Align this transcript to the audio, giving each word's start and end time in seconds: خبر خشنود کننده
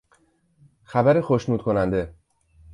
خبر 0.83 1.21
خشنود 1.21 1.61
کننده 1.61 2.13